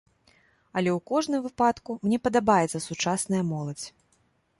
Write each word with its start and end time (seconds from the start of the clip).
Але 0.77 0.89
ў 0.97 1.03
кожным 1.11 1.43
выпадку, 1.47 1.91
мне 2.05 2.17
падабаецца 2.29 2.81
сучасная 2.89 3.43
моладзь. 3.51 3.85